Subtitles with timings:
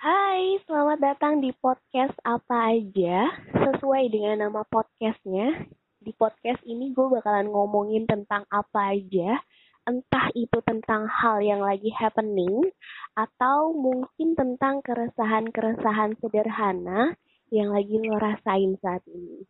[0.00, 5.68] Hai, selamat datang di podcast apa aja sesuai dengan nama podcastnya.
[6.00, 9.36] Di podcast ini gue bakalan ngomongin tentang apa aja,
[9.84, 12.64] entah itu tentang hal yang lagi happening
[13.12, 17.12] atau mungkin tentang keresahan-keresahan sederhana
[17.52, 19.44] yang lagi lo rasain saat ini.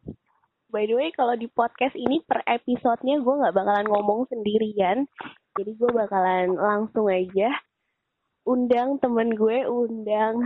[0.67, 5.07] By the way, kalau di podcast ini per episodenya gue nggak bakalan ngomong sendirian,
[5.55, 7.55] jadi gue bakalan langsung aja
[8.45, 10.41] undang temen gue, undang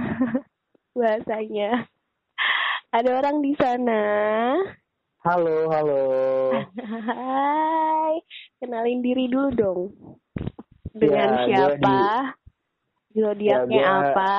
[0.98, 1.86] bahasanya.
[2.90, 4.02] Ada orang di sana.
[5.20, 6.02] Halo, halo.
[6.78, 8.20] Hai,
[8.56, 9.80] kenalin diri dulu dong.
[10.92, 11.98] Dengan Ya, siapa?
[13.10, 14.34] Zodiaknya Ya, gua- apa?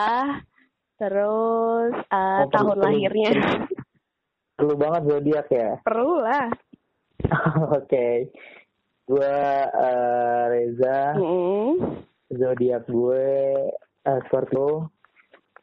[0.95, 3.31] Terus eh, Oh, tahun perlu- lahirnya.
[4.55, 5.71] Perlu banget zodiak ya.
[5.83, 6.47] Perlu lah.
[7.75, 8.31] Oke.
[9.03, 9.35] Gue
[9.67, 12.04] eh, Reza, Mm-mm.
[12.31, 13.25] Zodiak gue
[14.05, 14.89] eh, Scorpio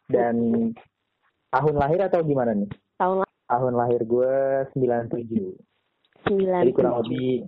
[0.06, 0.36] dan
[1.50, 2.70] tahun lahir atau gimana nih?
[2.98, 5.52] Tahun lahir Tahun lahir gue 97.
[6.24, 7.04] Jadi kurang 97.
[7.04, 7.44] lebih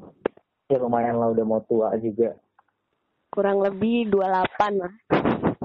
[0.68, 2.34] ya lumayan lah udah mau tua juga.
[3.32, 4.92] Kurang lebih 28 lah.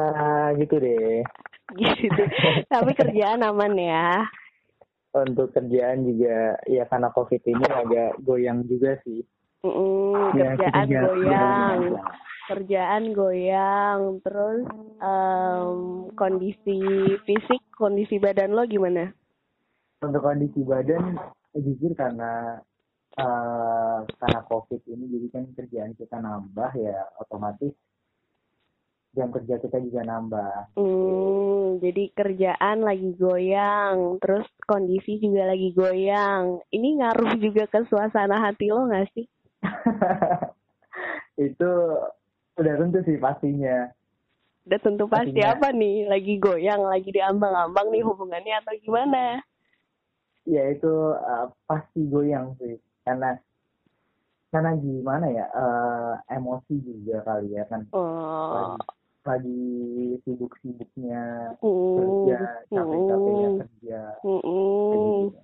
[0.56, 1.22] gitu deh.
[1.76, 2.22] Gitu.
[2.72, 4.24] Tapi kerjaan aman ya.
[5.12, 9.24] Untuk kerjaan juga ya karena covid ini agak goyang juga sih.
[10.38, 11.80] Ya, kerjaan jalan- goyang,
[12.48, 14.64] kerjaan goyang, terus
[15.02, 15.78] em,
[16.16, 16.80] kondisi
[17.28, 19.12] fisik, kondisi badan lo gimana?
[20.06, 21.18] Untuk kondisi badan
[21.58, 22.62] jujur karena
[23.18, 27.74] eh, karena covid ini jadi kan kerjaan kita nambah ya otomatis
[29.18, 30.78] jam kerja kita juga nambah.
[30.78, 36.62] Hmm, jadi kerjaan lagi goyang, terus kondisi juga lagi goyang.
[36.70, 39.26] Ini ngaruh juga ke suasana hati lo nggak sih?
[41.50, 41.72] itu
[42.58, 43.90] udah tentu sih pastinya.
[44.68, 45.56] Udah tentu pasti Pastinya.
[45.58, 46.06] apa nih?
[46.06, 49.41] Lagi goyang, lagi diambang-ambang nih hubungannya atau gimana?
[50.46, 53.36] Ya itu eh, pasti goyang sih karena
[54.47, 58.80] karena gimana ya eh, emosi juga kali ya kan Oh, lagi,
[59.28, 59.64] lagi
[60.24, 62.40] sibuk-sibuknya hmm, kerja
[62.72, 64.40] capek-capeknya kerja hmm.
[64.40, 65.40] gitu.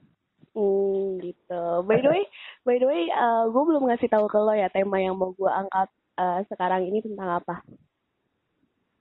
[0.54, 1.64] Hmm, gitu.
[1.90, 2.24] By the way,
[2.62, 3.10] by the way,
[3.50, 5.90] gue belum ngasih tahu ke lo ya tema yang mau gue angkat
[6.22, 7.62] eh, sekarang ini tentang apa.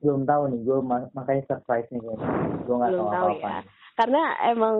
[0.02, 0.78] belum tahu nih gue
[1.14, 2.26] makanya surprise nih kayaknya
[2.66, 3.54] gue nggak tahu tahu apa-apa ya.
[3.54, 3.64] nih.
[3.94, 4.76] Karena emang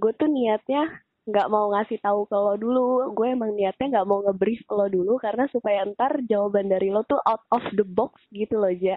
[0.00, 0.82] gue tuh niatnya
[1.24, 3.12] nggak mau ngasih tahu ke lo dulu.
[3.16, 7.04] Gue emang niatnya nggak mau nge-brief ke lo dulu karena supaya ntar jawaban dari lo
[7.04, 8.96] tuh out of the box gitu loh, Ja.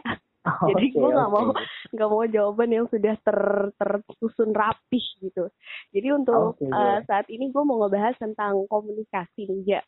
[0.67, 1.35] Jadi Oke, gue nggak oke.
[1.35, 1.45] mau
[1.93, 3.39] nggak mau jawaban yang sudah ter
[3.75, 5.47] tersusun rapih gitu.
[5.91, 7.03] Jadi untuk Oke, eh, ya.
[7.03, 9.81] saat ini gue mau ngebahas tentang komunikasi nih, Ja.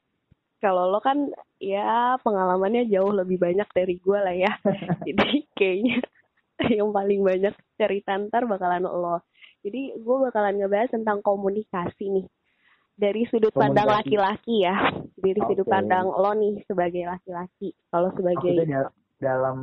[0.60, 4.52] Kalau lo kan ya pengalamannya jauh lebih banyak dari gue lah ya.
[5.08, 6.04] Jadi kayaknya
[6.76, 9.24] yang paling banyak cerita ntar bakalan lo.
[9.64, 12.28] Jadi gue bakalan ngebahas tentang komunikasi nih.
[13.00, 14.12] Dari sudut pandang Komunikasi.
[14.12, 14.76] laki-laki ya.
[15.16, 15.72] Dari sudut Oke.
[15.72, 17.72] pandang lo nih sebagai laki-laki.
[17.88, 19.58] Kalau sebagai maksudnya dal- dalam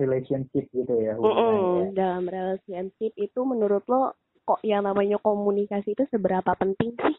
[0.00, 4.16] relationship gitu ya hubungannya dalam relationship itu menurut lo
[4.48, 7.16] kok yang namanya komunikasi itu seberapa penting sih?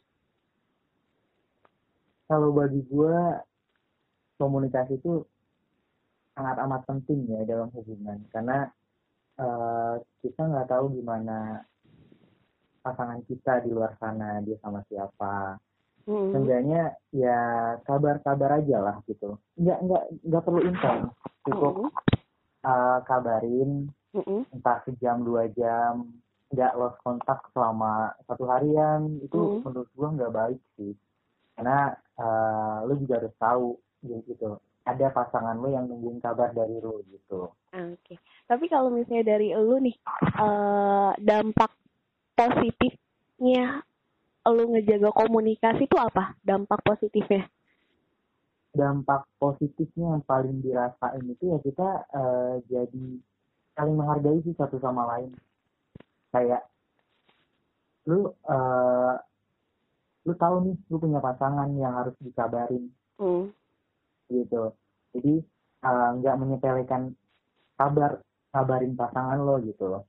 [2.25, 3.19] kalau bagi gue
[4.41, 5.21] komunikasi itu
[6.33, 8.71] sangat amat penting ya dalam hubungan karena
[9.37, 11.61] eh, kita nggak tahu gimana
[12.81, 15.61] pasangan kita di luar sana dia sama siapa
[16.01, 16.33] Hmm.
[16.33, 17.37] seenggaknya ya
[17.85, 21.13] kabar-kabar aja lah gitu nggak nggak nggak perlu intens
[21.45, 21.89] cukup Mm-mm.
[22.61, 24.45] Eh, kabarin Mm-mm.
[24.51, 26.09] entah sejam dua jam
[26.51, 29.63] nggak lost kontak selama satu harian itu Hmm.
[29.63, 30.91] menurut gua nggak baik sih
[31.55, 33.67] karena eh, lu juga harus tahu
[34.03, 38.19] gitu ada pasangan lu yang nungguin kabar dari lu gitu Oke.
[38.43, 39.95] Tapi kalau misalnya dari lu nih
[40.35, 41.71] eh dampak
[42.35, 43.79] positifnya
[44.49, 46.35] lu ngejaga komunikasi itu apa?
[46.43, 47.47] Dampak positifnya?
[48.71, 53.05] Dampak positifnya yang paling dirasain itu ya kita eh, jadi
[53.73, 55.35] saling menghargai sih satu sama lain
[56.29, 56.63] kayak
[58.05, 59.13] lu eh,
[60.23, 62.87] lu tahu nih lu punya pasangan yang harus dikabarin
[63.19, 63.53] Hmm.
[64.27, 64.73] gitu
[65.11, 65.33] jadi
[65.83, 67.13] eh, nggak menyepelekan
[67.75, 68.17] kabar
[68.49, 70.03] kabarin pasangan lo gitu loh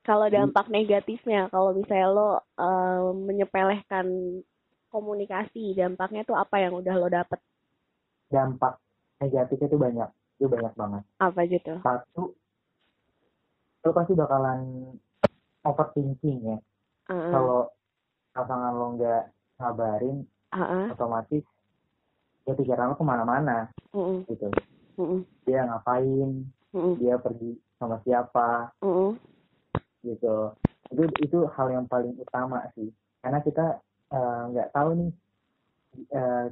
[0.00, 4.06] Kalau Jadi- dampak negatifnya, kalau misalnya lo eh, menyepelehkan
[4.88, 7.36] komunikasi, dampaknya tuh apa yang udah lo dapet?
[8.30, 8.78] Dampak
[9.18, 10.10] negatifnya itu banyak.
[10.40, 11.02] Itu banyak banget.
[11.20, 11.74] Apa gitu?
[11.84, 12.32] satu
[13.80, 14.60] lo pasti bakalan
[15.64, 16.58] overthinking ya.
[17.10, 17.32] Heeh.
[17.34, 17.66] kalau
[18.30, 19.22] pasangan lo nggak
[19.58, 21.42] ngabarin Ah, otomatis
[22.42, 24.48] ya pikiran lo ke mana-mana mm, gitu.
[24.98, 26.30] Mm, dia ngapain?
[26.74, 28.74] Mm, dia pergi sama siapa?
[28.82, 29.14] Mm,
[30.06, 30.54] gitu.
[30.90, 32.90] Itu itu hal yang paling utama sih.
[33.22, 33.78] Karena kita
[34.10, 35.10] eh, nggak tahu nih
[36.14, 36.46] eh,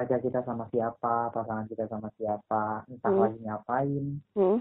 [0.00, 3.20] pacar kita sama siapa pasangan kita sama siapa entah Hmm.
[3.20, 4.58] lagi ngapain mm.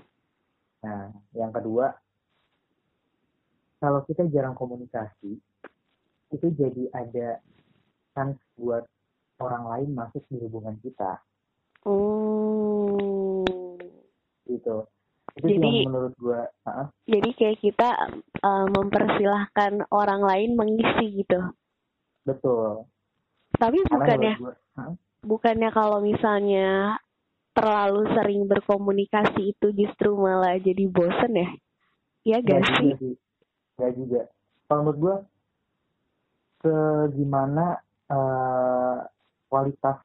[0.82, 1.96] nah yang kedua
[3.78, 5.40] kalau kita jarang komunikasi
[6.30, 7.40] itu jadi ada
[8.12, 8.84] chance buat
[9.40, 11.24] orang lain masuk di hubungan kita
[11.80, 13.40] Hmm.
[14.46, 14.84] gitu
[15.40, 17.90] itu Jadi- menurut gua ah, Jadi kayak kita
[18.36, 21.40] eh, mempersilahkan orang lain mengisi gitu.
[22.22, 22.84] betul
[23.56, 26.98] Tapi gua ah, bukannya kalau misalnya
[27.51, 31.50] terlalu sering berkomunikasi itu justru malah jadi bosen ya?
[32.24, 32.92] Iya Nggak gak sih?
[32.92, 33.16] juga sih
[33.80, 34.21] nggak juga
[34.68, 35.16] kalau menurut gua
[36.60, 37.66] segimana
[38.12, 38.98] eh,
[39.48, 39.98] kualitas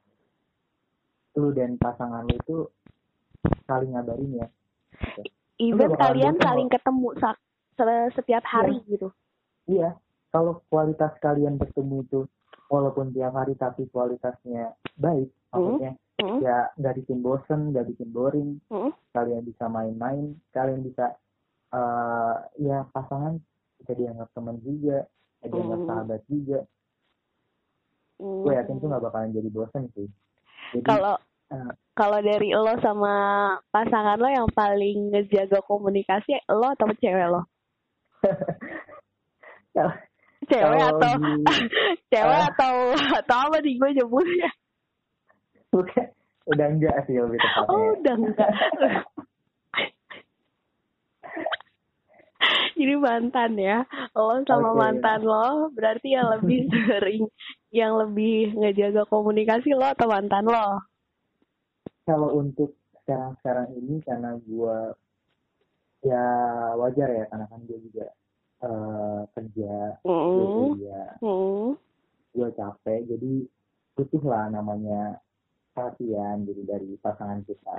[1.35, 2.57] lu dan pasangan lu itu
[3.67, 4.47] saling ngabarin ya
[5.59, 7.15] Even kalian saling ketemu
[8.15, 9.11] setiap hari gitu.
[9.67, 9.99] iya
[10.31, 12.19] kalau kualitas kalian bertemu itu
[12.71, 18.55] walaupun tiap hari tapi kualitasnya baik maksudnya Hmm, ya nggak bikin bosen nggak bikin boring
[18.71, 21.11] hmm, kalian bisa main-main kalian bisa
[21.75, 23.35] eh ya pasangan
[23.83, 25.03] bisa dianggap teman juga
[25.43, 25.89] bisa dianggap Hmm.
[25.91, 26.59] sahabat juga
[28.23, 28.41] hmm.
[28.47, 30.07] gue yakin tuh nggak bakalan jadi bosen sih
[30.71, 31.15] jadi Kalau
[31.51, 33.13] eh, kalau dari lo sama
[33.75, 37.43] pasangan lo yang paling ngejaga komunikasi lo atau cewek lo?
[40.47, 41.13] Cewek atau
[42.11, 42.47] cewek ah.
[42.53, 42.73] atau
[43.23, 44.49] atau apa nih gue nyebutnya?
[45.73, 46.07] bukan
[46.47, 48.51] udah enggak sih lebih tepatnya Oh udah enggak.
[52.75, 53.87] Jadi mantan ya.
[54.13, 54.79] Lo sama Oke.
[54.79, 57.27] mantan lo berarti yang lebih sering
[57.75, 60.79] yang lebih ngejaga komunikasi lo atau mantan lo?
[62.05, 64.77] kalau untuk sekarang-sekarang ini karena gue
[66.05, 66.25] ya
[66.77, 68.05] wajar ya karena kan gue juga
[68.65, 70.51] eh, kerja gue Hmm.
[70.51, 71.77] kuliah Hmm.
[72.35, 73.33] gue capek jadi
[73.95, 75.21] butuh lah namanya
[75.71, 77.77] perhatian jadi dari pasangan kita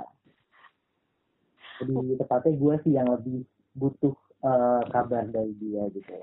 [1.77, 3.43] jadi tepatnya gue sih yang lebih
[3.75, 6.15] butuh eh, kabar dari dia gitu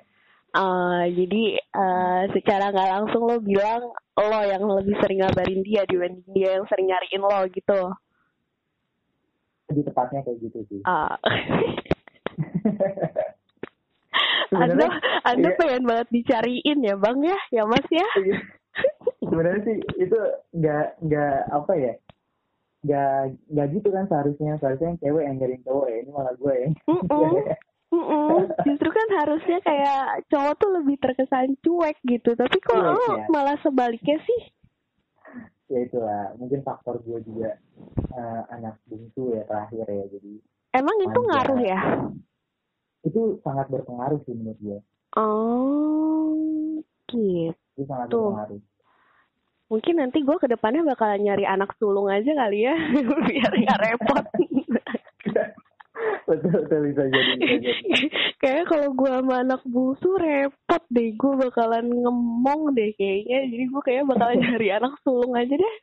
[0.55, 6.31] Ah, jadi eh, secara nggak langsung lo bilang lo yang lebih sering ngabarin dia dibanding
[6.31, 7.81] dia yang sering nyariin lo gitu.
[9.67, 11.19] lebih tepatnya kayak gitu sih Ah.
[14.55, 15.59] Anda, Sebenarnya- Anda iya.
[15.59, 18.09] pengen banget dicariin ya bang ya, ya mas ya?
[19.21, 20.19] sebenarnya sih itu
[20.53, 21.95] nggak nggak apa ya
[22.83, 23.15] nggak
[23.49, 26.69] nggak gitu kan seharusnya seharusnya yang cewek yang nyariin cowok ya ini malah gue ya
[26.85, 27.33] Mm-mm.
[27.89, 28.51] Mm-mm.
[28.61, 33.27] Justru kan harusnya kayak cowok tuh lebih terkesan cuek gitu, tapi kok Cuek, lo ya.
[33.29, 34.41] malah sebaliknya sih?
[35.65, 37.57] ya itulah mungkin faktor gue juga
[38.11, 40.33] eh, anak bungsu ya terakhir ya jadi
[40.75, 41.29] Emang itu Manja.
[41.31, 41.81] ngaruh ya?
[43.05, 44.79] Itu sangat berpengaruh sih menurut gue
[45.15, 46.35] Oh,
[47.07, 47.53] gitu.
[47.53, 48.33] itu sangat Tuh.
[48.35, 48.61] berpengaruh
[49.65, 52.77] Mungkin nanti gue ke depannya bakalan nyari anak sulung aja kali ya,
[53.27, 54.25] biar nggak repot.
[56.29, 57.73] betul betul bisa jadi bisa jadi
[58.45, 63.49] Kayaknya kalau gue sama anak bungsu repot deh, gue bakalan ngemong deh kayaknya.
[63.49, 65.77] Jadi gue kayaknya bakalan nyari anak sulung aja deh.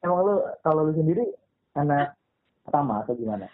[0.00, 1.24] emang lu kalau lu sendiri
[1.74, 2.16] anak
[2.64, 3.46] pertama atau gimana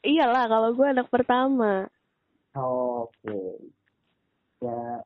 [0.00, 1.86] Iyalah kalau gue anak pertama.
[2.58, 3.38] Oke
[4.58, 4.98] ya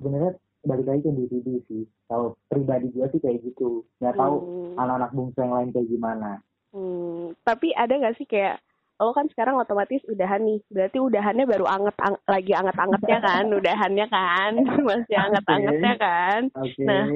[0.00, 0.32] sebenarnya
[0.64, 4.80] balik lagi ke individu sih kalau pribadi gue sih kayak gitu nggak tahu Hmm.
[4.80, 6.30] anak-anak bungsu yang lain kayak gimana
[6.76, 8.60] Hmm, tapi ada gak sih kayak
[9.00, 14.06] lo kan sekarang otomatis udahan nih, berarti udahannya baru anget ang- lagi anget-angetnya kan, udahannya
[14.08, 14.52] kan,
[14.88, 16.40] masih anget-angetnya kan.
[16.52, 17.06] oke Nah.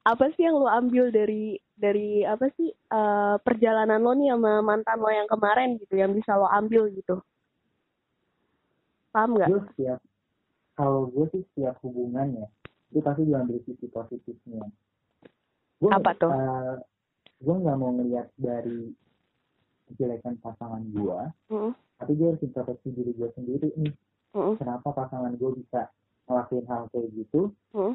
[0.00, 4.98] Apa sih yang lo ambil dari dari apa sih eh, perjalanan lo nih sama mantan
[5.02, 7.18] lo yang kemarin gitu, yang bisa lo ambil gitu?
[9.10, 9.48] Paham nggak?
[9.50, 9.98] gue setiap
[10.78, 12.46] kalau gue sih setiap hubungan ya
[12.90, 14.66] itu pasti diambil sisi positifnya.
[15.78, 16.32] Gue Apa tuh?
[17.40, 18.92] gue nggak mau ngelihat dari
[19.90, 23.94] kejelekan pasangan gue Mm, tapi gue harus introspeksi diri gue sendiri nih.
[24.36, 25.90] Mm, kenapa pasangan gue bisa
[26.30, 27.50] ngelakuin hal kayak gitu?
[27.74, 27.94] Mm,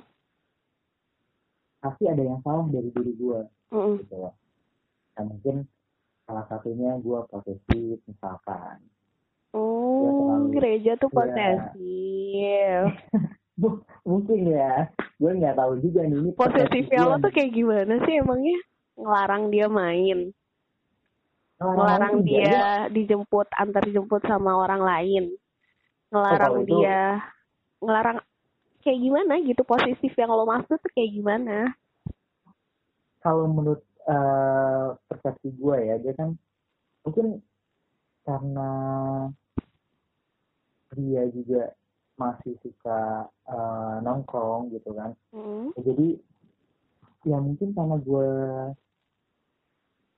[1.80, 3.40] pasti ada yang salah dari diri gue
[3.72, 3.94] mm.
[4.04, 4.34] gitu loh.
[5.16, 5.56] Nah mungkin
[6.26, 8.82] salah satunya gue posesif misalkan
[9.56, 11.16] Oh, gereja tuh Iya.
[11.16, 12.92] posesif.
[13.56, 18.20] Bu- mungkin ya gue nggak tahu juga nih ini Posesifnya lo tuh kayak gimana sih
[18.20, 18.60] emangnya?
[18.96, 20.20] Ngelarang dia main,
[21.56, 25.24] ngelarang Orang-orang dia juga, dijemput, antar jemput sama orang lain,
[26.10, 27.00] ngelarang Oh, kalau itu- dia,
[27.80, 28.18] ngelarang
[28.80, 31.72] kayak gimana gitu posesif yang lo maksud tuh kayak gimana?
[33.20, 36.38] kalau menurut eh, persepsi gue ya dia kan
[37.02, 37.42] mungkin
[38.22, 38.70] karena
[40.96, 41.76] dia juga
[42.16, 45.12] masih suka eh, nongkrong gitu kan.
[45.36, 45.76] Mm.
[45.84, 46.08] jadi
[47.26, 48.30] ya mungkin karena gue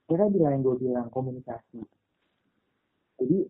[0.08, 1.82] kita bilang gue bilang komunikasi.
[3.18, 3.50] Jadi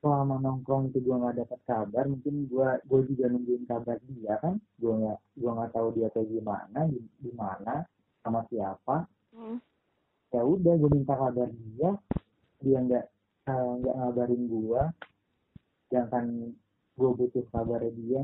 [0.00, 4.56] selama nongkrong itu gue nggak dapat kabar mungkin gue gue juga nungguin kabar dia kan.
[4.80, 7.84] Gue nggak gue nggak tahu dia kayak gimana di, di mana
[8.24, 9.06] sama siapa.
[9.30, 9.58] Mm.
[10.30, 11.90] ya udah gue minta kabar dia
[12.62, 13.06] dia nggak
[13.50, 14.82] eh, nggak ngabarin gue
[15.90, 16.54] sedangkan
[16.94, 18.20] gue butuh kabarnya dia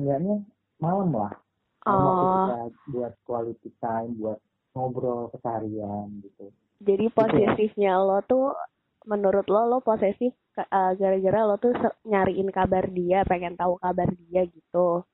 [0.00, 0.40] enggaknya
[0.80, 1.36] malam lah.
[1.84, 2.60] Malam Oh, kita
[2.92, 4.38] buat quality time buat
[4.76, 6.52] ngobrol keseharian gitu.
[6.80, 8.56] Jadi posesifnya lo tuh
[9.04, 11.72] menurut lo lo posesif uh, gara-gara lo tuh
[12.04, 15.04] nyariin kabar dia, pengen tahu kabar dia gitu.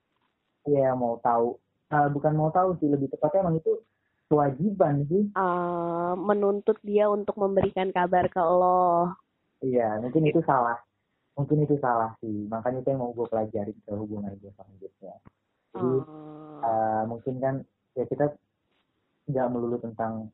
[0.67, 1.55] Iya mau tahu.
[1.87, 3.79] Eh, bukan mau tahu sih lebih tepatnya emang itu
[4.27, 5.31] kewajiban sih.
[5.39, 9.11] Uh, menuntut dia untuk memberikan kabar ke lo.
[9.57, 10.77] iya mungkin itu salah
[11.37, 15.15] mungkin itu salah sih makanya itu yang mau gue pelajari ke hubungan gue selanjutnya
[15.71, 16.65] jadi Oh.
[16.65, 17.55] eh, mungkin kan
[17.93, 18.33] ya kita
[19.29, 20.33] nggak melulu tentang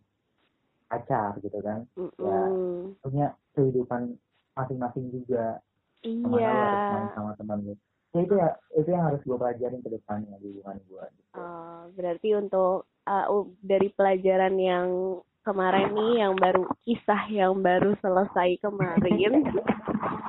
[0.88, 2.96] pacar gitu kan Mm-mm.
[3.02, 4.16] punya kehidupan
[4.54, 5.60] masing-masing juga
[6.04, 6.28] Iya.
[6.28, 7.74] lu harus main sama teman lu
[8.14, 11.34] ya itu ya itu yang harus gue pelajarin ke depannya di hubungan gue gitu.
[11.34, 13.26] Uh, berarti untuk uh,
[13.60, 14.88] dari pelajaran yang
[15.44, 19.44] kemarin nih, yang baru kisah yang baru selesai kemarin,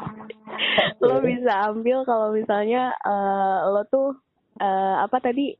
[1.06, 4.18] lo bisa ambil kalau misalnya uh, lo tuh
[4.59, 5.54] uh, apa tadi?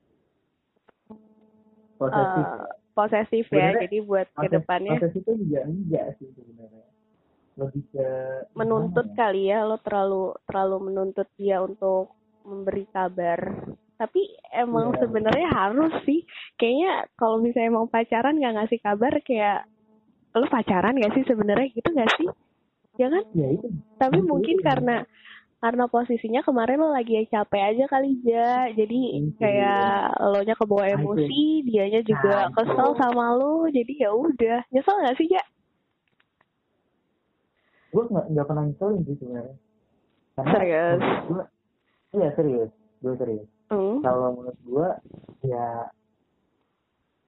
[1.99, 2.47] Posesif.
[2.47, 6.87] Uh, posesif ya, jadi buat Proses- ke depannya proses itu juga enggak sih sebenarnya.
[7.55, 8.09] Lebih ke
[8.59, 9.17] menuntut ya?
[9.19, 12.15] kali ya, lo terlalu terlalu menuntut dia untuk
[12.47, 13.41] memberi kabar.
[13.95, 14.21] Tapi
[14.51, 15.07] emang Iya.
[15.07, 16.27] sebenarnya harus sih,
[16.59, 19.67] kayaknya kalau misalnya emang pacaran nggak ngasih kabar kayak
[20.35, 22.27] lo pacaran gak sih sebenarnya gitu gak sih?
[22.99, 23.23] Ya kan?
[23.39, 23.71] ya itu
[24.03, 24.67] Tapi Itu, mungkin itu.
[24.67, 25.07] karena
[25.63, 29.39] karena posisinya kemarin lo lagi capek aja kali ya, jadi Itu.
[29.39, 30.99] kayak lo nya kebawa Nah, itu.
[30.99, 35.43] emosi, dianya juga Nah, kesel sama lo, jadi ya udah nyesel gak sih ya?
[37.95, 39.55] gue nggak nggak pernah nyeselin sih sebenarnya
[40.35, 41.03] Serius?
[41.31, 41.45] gue
[42.19, 43.99] iya serius gue serius Hmm.
[44.07, 44.89] kalau menurut gue
[45.51, 45.91] ya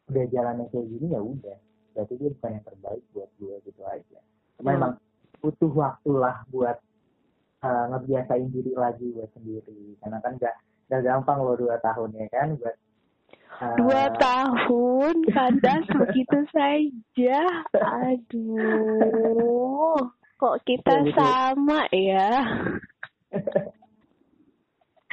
[0.06, 1.58] udah jalannya kayak gini ya udah
[1.98, 4.18] berarti dia bukan yang terbaik buat gue gitu aja
[4.56, 4.78] cuma Hmm.
[4.78, 4.92] emang
[5.42, 6.78] butuh waktu lah buat
[7.66, 10.54] uh, ngebiasain diri lagi buat sendiri karena kan gak
[10.86, 12.76] gak gampang loh dua tahun ya kan buat
[13.58, 17.40] uh, Dua tahun kandas begitu saja.
[18.04, 19.96] Aduh,
[20.36, 21.16] kok kita betul.
[21.16, 22.30] sama ya?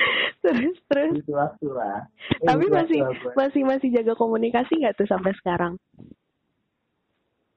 [0.43, 1.11] terus terus.
[1.17, 1.99] butuh waktu lah
[2.35, 5.75] Eh, Tapi masih waktu masih masih jaga komunikasi nggak tuh sampai sekarang?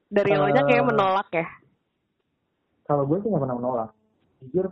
[0.06, 1.46] Dari lo nya Eh, kayak menolak ya?
[2.84, 3.90] kalau gue sih nggak pernah menolak
[4.38, 4.70] jujur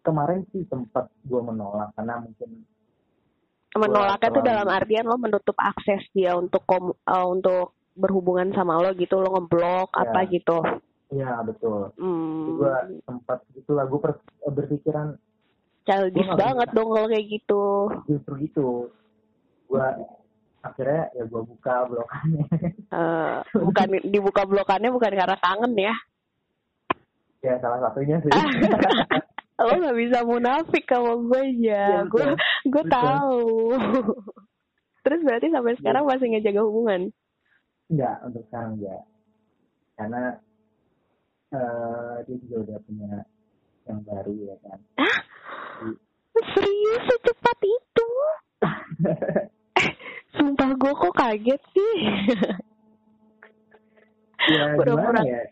[0.00, 2.62] kemarin sih sempat gue menolak karena mungkin
[3.74, 8.78] Menolaknya tuh terlalu- dalam artian lo menutup akses dia untuk kom eh, untuk berhubungan sama
[8.78, 10.02] lo gitu, lo ngeblok Ya.
[10.04, 10.58] apa gitu.
[11.10, 13.96] ya betul Hmm, gue sempat gitu lah gue
[14.46, 15.16] berpikiran
[15.88, 16.76] childish Gua banget bisa.
[16.76, 17.64] dong kalau kayak gitu.
[18.06, 18.68] justru itu
[19.66, 19.86] gue
[20.60, 22.44] akhirnya ya gue buka blokannya
[22.88, 25.94] Eh, bukan dibuka blokannya bukan karena kangen ya.
[27.40, 28.30] ya salah satunya sih
[29.58, 31.82] lo nggak bisa munafik sama gue ya.
[31.96, 32.24] Iya, Gue
[32.64, 33.74] gue tahu.
[35.04, 37.00] Terus berarti sampai sekarang masih ngejaga hubungan.
[37.88, 39.02] enggak untuk sekarang enggak
[39.94, 40.22] karena
[41.48, 43.12] eh dia juga udah punya
[43.82, 45.18] yang baru ya kan Hah?
[46.54, 48.08] Serius secepat itu?
[50.38, 51.96] Sumpah gue kok kaget sih.
[54.48, 55.44] ya gimana ya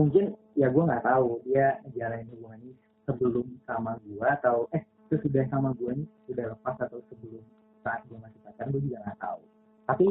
[0.00, 4.80] mungkin ya gue nggak tahu dia jalanin hubungan ini sebelum sama gue atau eh
[5.12, 7.44] sesudah sama gue ini sudah lepas atau sebelum
[7.84, 9.42] saat gue masih pacaran gue juga nggak tahu
[9.84, 10.06] tapi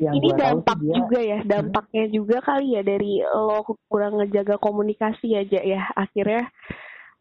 [0.00, 3.60] yang Ini tahu dampak dia juga ya, dampaknya juga kali ya dari lo
[3.92, 5.92] kurang ngejaga komunikasi aja ya.
[5.92, 6.48] Akhirnya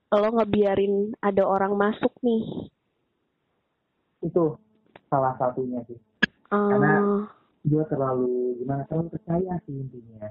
[0.10, 2.70] lo ngebiarin ada orang masuk nih.
[4.20, 4.60] itu
[5.08, 5.96] salah satunya sih.
[6.52, 7.24] Ah, Karena
[7.64, 10.28] gue terlalu gimana terlalu percaya sih intinya.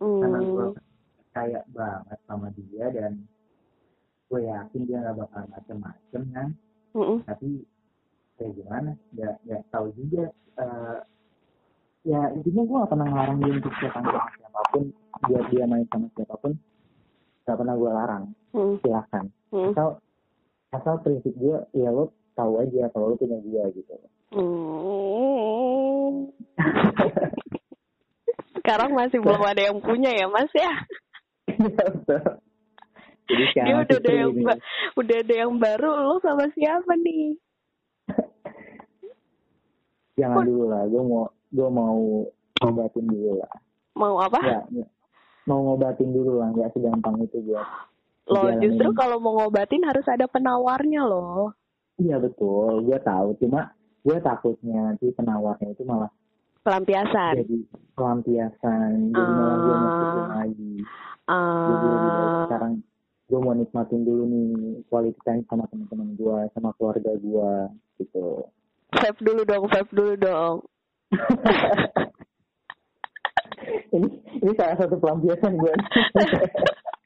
[0.00, 0.66] Karena gue
[1.20, 3.20] percaya banget sama dia dan
[4.32, 6.48] gue yakin dia nggak bakal macem-macem kan?
[6.96, 7.20] Mm-mm.
[7.28, 7.68] tapi
[8.40, 8.90] kayak gimana?
[9.12, 10.98] Nggak nggak tahu juga Eh,
[12.02, 13.98] ya intinya gue gak pernah ngelarang dia untuk siapa
[14.34, 14.84] siapa pun.
[15.30, 16.52] Biar dia main sama siapa pun
[17.46, 20.00] gak pernah gue larang Hmm, silahkan hmm, asal
[20.72, 23.92] asal prinsip gue ya lo tahu aja kalau lo punya gue gitu
[24.32, 26.32] hmm.
[28.68, 30.72] sekarang masih belum ada yang punya ya mas ya.
[33.28, 34.44] Jadi dia udah ada yang ini.
[34.92, 37.32] udah ada yang baru lo sama siapa nih
[40.20, 42.28] Jangan dulu lah, gue mau gue mau
[42.60, 43.52] ngobatin dulu lah.
[43.96, 44.60] mau apa ya.
[45.48, 47.64] mau ngobatin dulu lah, nggak segampang itu buat.
[48.28, 48.62] Lo dijalanin.
[48.62, 51.52] justru kalau mau ngobatin harus ada penawarnya loh
[51.98, 53.34] Iya betul, gue tahu.
[53.42, 53.74] Cuma
[54.06, 56.06] gue takutnya nanti penawarnya itu malah
[56.62, 57.58] pelampiasan jadi
[57.98, 60.06] pelampiasan, jadi malah gue lagi.
[60.78, 62.80] Jadi baik Ah, sekarang
[63.26, 67.52] gue mau nikmatin dulu nih quality time sama teman-teman gue, sama keluarga gue,
[67.98, 68.46] gitu.
[68.94, 70.56] vape dulu dong vape dulu dong
[73.96, 74.08] ini
[74.38, 75.72] ini salah satu pelampiasan gue.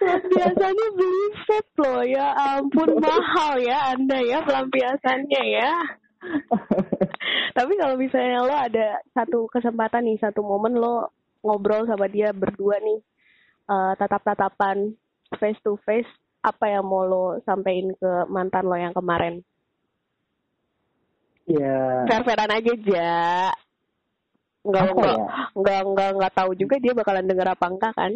[0.00, 2.26] Pelampiasannya beli vape loh ya
[2.56, 5.72] ampun mahal ya anda ya pelampiasannya ya.
[7.56, 11.12] Tapi kalau misalnya lo ada satu kesempatan nih satu momen lo
[11.44, 13.00] ngobrol sama dia berdua nih
[13.68, 14.96] eh, tatap-tatapan
[15.36, 16.08] face to face
[16.40, 19.44] apa yang mau lo sampein ke mantan lo yang kemarin?
[21.50, 23.52] ya, Fair-fairan aja ja.
[24.60, 25.26] Enggak Apa enggak ya?
[25.56, 28.12] enggak enggak enggak tahu juga dia bakalan denger apa enggak kan?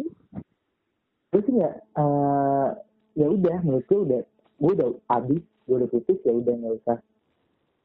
[1.41, 2.67] Sih nggak, eh,
[3.15, 4.21] ya udah, menurut gue udah,
[4.55, 6.97] gue udah habis, gue udah putus, ya udah nggak usah.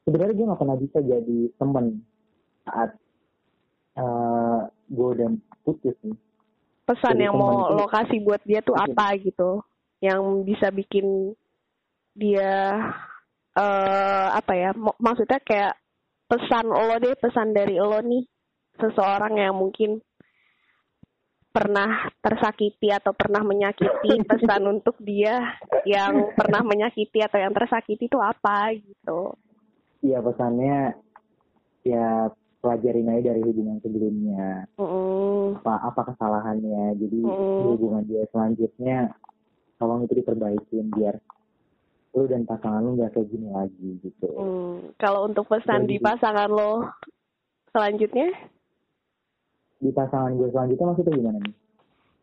[0.02, 1.86] Sebenarnya gue nggak pernah bisa jadi temen
[2.62, 2.90] saat
[3.92, 5.28] eh gue udah
[5.60, 6.14] putus nih.
[6.82, 8.90] pesan Jadi yang mau itu- lo kasih buat dia tuh Oke.
[8.90, 9.50] apa gitu
[10.00, 11.34] yang bisa bikin
[12.12, 12.78] dia
[13.52, 15.74] eh apa ya mak- maksudnya kayak
[16.26, 18.26] pesan lo deh pesan dari lo nih
[18.76, 19.98] seseorang yang mungkin
[21.50, 28.18] pernah tersakiti atau pernah menyakiti pesan untuk dia yang pernah menyakiti atau yang tersakiti itu
[28.18, 29.34] apa gitu
[30.00, 30.96] Iya pesannya,
[31.84, 34.64] ya pelajarin aja dari hubungan sebelumnya.
[34.80, 36.96] Mm, Apa apa kesalahannya.
[36.96, 37.56] Jadi Mm.
[37.60, 39.12] di hubungan dia selanjutnya,
[39.76, 41.20] tolong itu diperbaikin biar
[42.10, 44.28] lu dan pasangan lu nggak kayak gini lagi gitu.
[44.32, 44.96] mm.
[44.96, 46.88] kalau untuk pesan Jadi- di pasangan lo
[47.70, 48.28] selanjutnya
[49.80, 51.56] Di pasangan gue selanjutnya maksudnya gimana nih?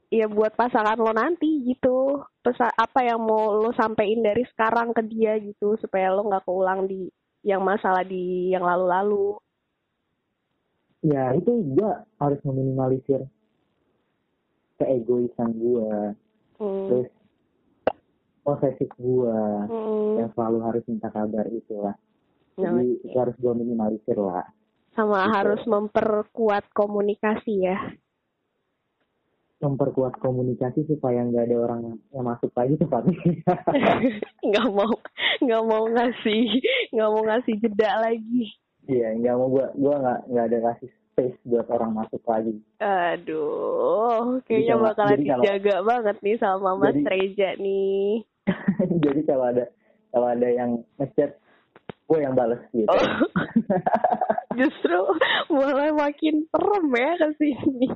[0.07, 5.03] ya buat pasangan lo nanti gitu pesan apa yang mau lo sampein dari sekarang ke
[5.03, 7.11] dia gitu supaya lo nggak keulang di
[7.43, 9.35] yang masalah di yang lalu-lalu
[11.05, 13.21] Ya itu gue harus meminimalisir
[14.81, 15.93] keegoisan gue,
[16.57, 16.85] hmm.
[16.89, 17.09] terus
[18.41, 19.39] posesif gue,
[19.69, 20.17] Hmm.
[20.17, 21.93] yang selalu harus minta kabar itulah.
[22.57, 24.45] Nah, Jadi itu harus gue minimalisir lah.
[24.97, 25.31] Sama gitu.
[25.31, 27.77] harus memperkuat komunikasi ya
[29.57, 31.79] Memperkuat komunikasi supaya nggak ada orang
[32.11, 33.17] yang masuk lagi tempatnya.
[34.47, 34.93] nggak mau
[35.39, 36.45] nggak mau ngasih
[36.91, 38.53] nggak mau ngasih jeda lagi
[38.87, 42.53] Iya, nggak mau gue, gue nggak nggak ada kasih space buat orang masuk lagi.
[42.79, 48.09] aduh kayaknya kalau- bakalan jadi kalau- dijaga banget nih sama Mas Jadi- Reja nih
[49.03, 49.65] Jadi kalau ada
[50.07, 51.33] kalau ada yang ngechat,
[52.07, 52.87] gue yang bales gitu.
[52.87, 52.99] Oh.
[54.59, 54.99] justru
[55.51, 57.87] mulai makin serem ya ke sini.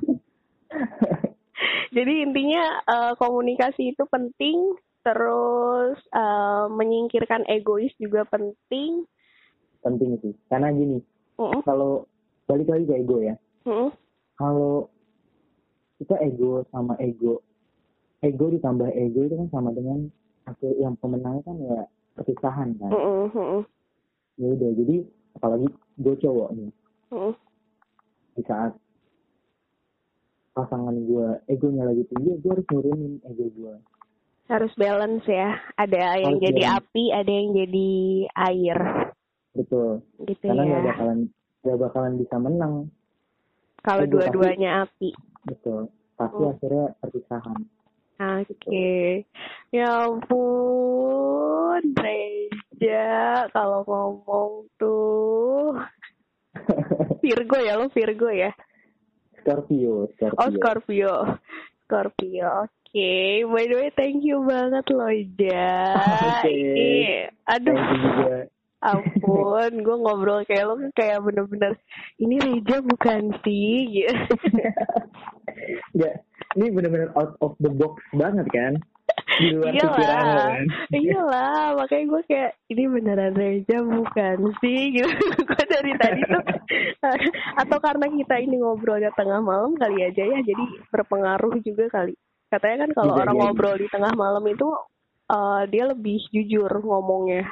[1.96, 9.08] Jadi intinya eh, komunikasi itu penting, terus eh, menyingkirkan egois juga penting.
[9.82, 11.02] Penting sih, karena gini,
[11.42, 12.06] Mm-mm, kalau
[12.46, 13.34] balik lagi ke ego ya,
[13.66, 13.90] mm-mm,
[14.38, 14.86] kalau
[15.98, 17.42] kita ego sama ego,
[18.22, 20.06] ego ditambah ego itu kan sama dengan
[20.46, 21.78] hasil yang pemenangnya kan ya
[22.14, 22.90] perpisahan kan.
[22.94, 23.66] mm-mm,
[24.42, 24.96] Ya udah, jadi
[25.38, 25.68] apalagi
[26.02, 26.70] gue cowok nih,
[27.14, 27.32] mm-mm.
[28.34, 28.74] di saat
[30.52, 33.74] pasangan gue egonya lagi tinggi, gue harus nurunin ego gue.
[34.50, 35.54] Harus balance ya.
[35.78, 36.78] Ada yang Harus jadi balance.
[36.82, 37.90] api, ada yang jadi
[38.50, 38.78] air,
[39.54, 39.90] Betul.
[40.26, 40.86] gitu Karena nggak ya.
[40.90, 41.18] bakalan
[41.62, 42.74] nggak bakalan bisa menang.
[43.82, 45.14] Kalau dua-duanya api.
[45.46, 45.86] Betul.
[46.14, 46.50] Pasti Hmm.
[46.50, 47.60] akhirnya perpisahan.
[48.22, 49.26] Oke,
[49.74, 51.82] ya ampun,
[52.82, 55.78] Reja, kalau ngomong tuh
[57.22, 58.50] Virgo ya lo Virgo ya?
[59.38, 60.42] Scorpio, Scorpio.
[60.42, 61.14] Oh Scorpio,
[61.86, 62.66] Scorpio.
[62.66, 65.94] Oke, by the way thank you banget loh Ja.
[66.42, 66.50] Oke.
[66.50, 68.36] Ini, aduh, Thank you juga.
[68.82, 71.78] ampun, gue ngobrol kayak lo kayak bener-bener
[72.18, 73.94] ini Reja bukan sih?
[73.94, 74.34] Gitu.
[75.94, 76.14] Nggak,
[76.58, 78.74] ini bener-bener out of the box banget kan?
[79.38, 80.66] Di luar pikiran lo Iyalah, kan?
[81.00, 85.08] iyalah, makanya gue kayak ini beneran Reja bukan sih gitu.
[85.40, 86.42] gue dari tadi tuh
[87.62, 92.12] atau karena kita ini ngobrolnya tengah malam kali aja ya, jadi berpengaruh juga kali.
[92.48, 93.42] Katanya kan kalau Bisa orang jadi.
[93.48, 94.68] ngobrol di tengah malam itu
[95.28, 97.46] eh, dia lebih jujur ngomongnya.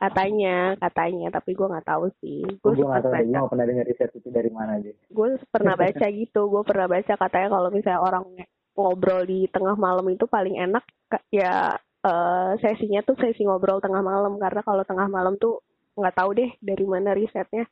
[0.00, 4.08] katanya katanya tapi gue nggak tahu sih gue gue nggak tahu gue pernah dengar riset
[4.16, 8.24] itu dari mana aja gue pernah baca gitu gue pernah baca katanya kalau misalnya orang
[8.74, 10.84] ngobrol di tengah malam itu paling enak
[11.30, 15.60] ya uh, sesinya tuh sesi ngobrol tengah malam karena kalau tengah malam tuh
[15.98, 17.66] nggak tahu deh dari mana risetnya.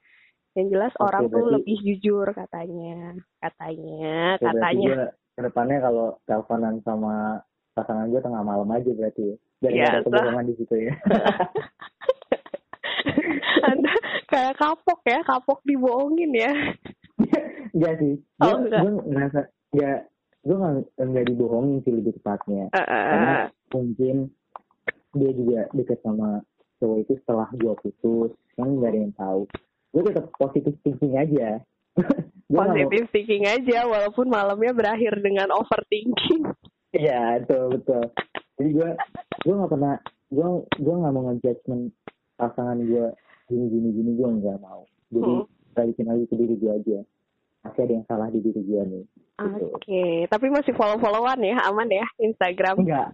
[0.56, 3.14] Yang jelas Oke, orang tuh lebih jujur katanya.
[3.38, 5.14] Katanya Oke, katanya.
[5.38, 7.38] ke depannya kalau teleponan sama
[7.78, 9.37] pasangan gue tengah malam aja berarti ya.
[9.58, 10.94] Dari ya, ada kebohongan di situ ya.
[13.70, 13.94] Anda
[14.30, 16.52] kayak kapok ya kapok dibohongin ya.
[17.70, 18.14] Enggak sih.
[18.18, 19.40] Gue oh, gue ngerasa
[19.78, 20.02] ya
[20.48, 23.37] gue nggak nggak dibohongin sih lebih tepatnya uh, uh, karena
[23.76, 24.16] mungkin
[25.12, 26.40] dia juga deket sama
[26.80, 29.40] cowok itu setelah gue putus kan nggak ada yang tahu
[29.92, 31.61] gue tetap positif thinking aja
[32.48, 36.48] positif thinking aja walaupun malamnya berakhir dengan overthinking
[36.96, 38.04] Iya betul betul.
[38.56, 38.90] Jadi gue
[39.44, 39.94] gue nggak pernah
[40.32, 40.48] gue
[40.80, 41.92] gue nggak mau ngejudgment
[42.40, 43.06] pasangan gue
[43.48, 44.88] gini gini gini gue nggak mau.
[45.12, 45.44] Jadi hmm.
[45.76, 46.98] balikin lagi ke diri gue aja.
[47.68, 49.04] Masih ada yang salah di diri gue nih.
[49.04, 49.44] Gitu.
[49.44, 50.14] Oke, okay.
[50.33, 52.81] tapi masih follow-followan ya, aman ya Instagram?
[52.81, 53.09] Enggak,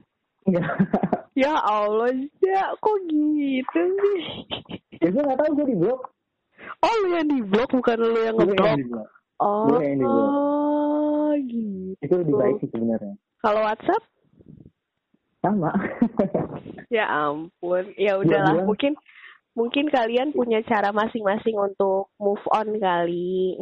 [0.46, 0.68] enggak.
[1.42, 4.20] ya Allah, ya kok gitu sih?
[5.02, 6.14] Ya gue nggak tahu gue di blok.
[6.80, 8.78] Oh lu yang di blok bukan lu yang ngeblok?
[9.42, 10.30] Oh, gue yang di blok.
[10.30, 12.00] Oh, gitu.
[12.00, 13.14] Itu lebih baik sih sebenarnya.
[13.42, 14.02] Kalau WhatsApp?
[15.44, 15.72] Sama.
[16.96, 17.92] ya ampun.
[18.00, 18.96] Ya udahlah, mungkin
[19.52, 23.60] mungkin kalian punya cara masing-masing untuk move on kali.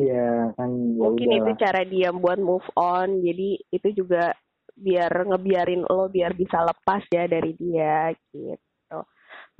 [0.00, 1.44] Iya, kan ya Mungkin udahlah.
[1.44, 3.20] itu cara dia buat move on.
[3.20, 4.32] Jadi itu juga
[4.80, 8.98] biar ngebiarin lo biar bisa lepas ya dari dia gitu.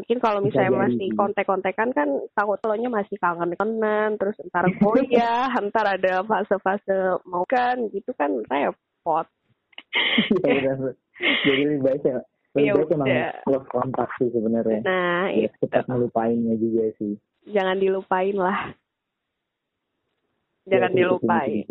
[0.01, 6.01] Mungkin kalau misalnya masih kontek-kontekan kan takut lo nya masih kangen-kangen terus ntar goyah, ntar
[6.01, 9.27] ada fase-fase mau kan gitu kan repot repot.
[10.47, 10.73] Iya,
[11.45, 12.19] Jadi lebih baik ya.
[12.55, 13.09] Lebih ya baik emang
[13.47, 14.81] close kontak sih sebenarnya.
[14.83, 15.57] Nah, ya, itu.
[15.67, 17.15] Cepat melupainnya juga sih.
[17.51, 18.75] Jangan dilupain lah.
[20.71, 21.67] Jangan ya, dilupain.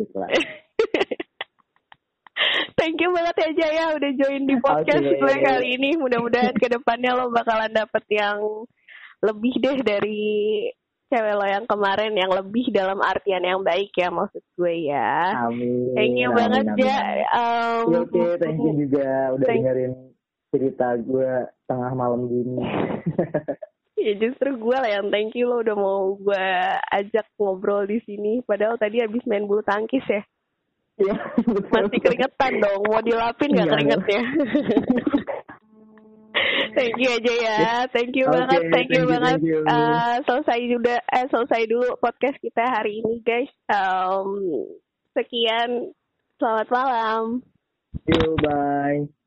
[2.80, 5.20] Thank you banget ya Jaya udah join di podcast okay.
[5.20, 6.00] gue kali ini.
[6.00, 8.40] Mudah-mudahan ke depannya lo bakalan dapet yang
[9.20, 10.64] lebih deh dari
[11.12, 15.36] cewek lo yang kemarin yang lebih dalam artian yang baik ya maksud gue ya.
[15.48, 15.92] Amin.
[15.98, 16.86] Thank you amin, banget amin.
[16.88, 17.00] ya.
[17.36, 19.60] Um, ya, Oke, okay, thank you juga udah thank...
[19.60, 19.94] dengerin
[20.50, 21.32] cerita gue
[21.68, 22.58] tengah malam gini.
[24.08, 26.46] ya justru gue lah yang thank you lo udah mau gue
[26.96, 28.40] ajak ngobrol di sini.
[28.44, 30.22] Padahal tadi habis main bulu tangkis ya.
[31.00, 31.16] Iya.
[31.72, 32.82] Masih keringetan dong.
[32.88, 34.22] Mau dilapin nggak keringetnya?
[36.76, 39.60] thank you aja ya thank you okay, banget thank, thank you, banget thank you.
[39.66, 44.30] Uh, selesai juga eh selesai dulu podcast kita hari ini guys um,
[45.18, 45.92] sekian
[46.38, 47.24] selamat malam
[48.08, 49.19] you bye